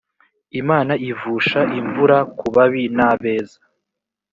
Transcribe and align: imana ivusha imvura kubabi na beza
imana 0.61 0.93
ivusha 1.09 1.61
imvura 1.79 2.17
kubabi 2.37 2.83
na 2.97 3.09
beza 3.21 3.59